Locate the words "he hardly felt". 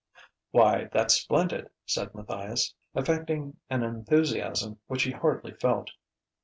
5.03-5.91